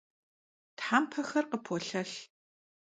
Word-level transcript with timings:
Thempexer 0.79 1.45
khıpolhelh. 1.49 2.19